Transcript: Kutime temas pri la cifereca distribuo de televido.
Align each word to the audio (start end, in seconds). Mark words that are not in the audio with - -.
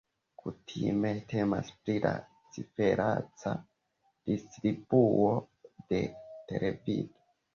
Kutime 0.43 1.09
temas 1.33 1.67
pri 1.81 1.97
la 2.05 2.13
cifereca 2.55 3.53
distribuo 4.31 5.31
de 5.93 6.03
televido. 6.53 7.23